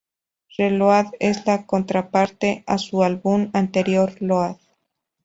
[0.57, 4.55] ReLoad es la contraparte a su álbum anterior, "Load".